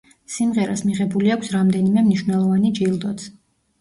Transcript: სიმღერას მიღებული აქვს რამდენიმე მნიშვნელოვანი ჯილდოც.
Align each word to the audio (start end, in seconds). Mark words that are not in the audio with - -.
სიმღერას 0.35 0.81
მიღებული 0.87 1.29
აქვს 1.35 1.53
რამდენიმე 1.57 2.05
მნიშვნელოვანი 2.07 2.73
ჯილდოც. 2.81 3.29